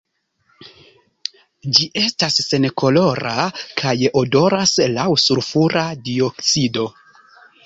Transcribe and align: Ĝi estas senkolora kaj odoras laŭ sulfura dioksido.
Ĝi 1.79 1.89
estas 2.03 2.39
senkolora 2.45 3.35
kaj 3.83 3.95
odoras 4.23 4.75
laŭ 4.97 5.07
sulfura 5.27 5.89
dioksido. 6.11 6.89